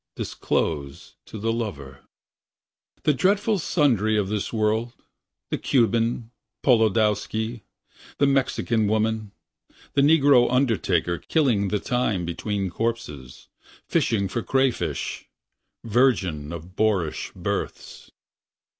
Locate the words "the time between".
11.67-12.71